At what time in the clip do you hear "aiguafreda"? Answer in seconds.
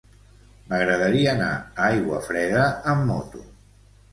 1.91-2.65